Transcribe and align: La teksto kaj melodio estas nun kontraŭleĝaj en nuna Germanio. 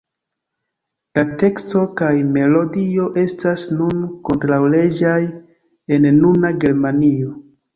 La 1.17 1.23
teksto 1.43 1.81
kaj 1.99 2.09
melodio 2.37 3.05
estas 3.25 3.67
nun 3.81 4.01
kontraŭleĝaj 4.31 5.21
en 5.99 6.09
nuna 6.23 6.57
Germanio. 6.65 7.39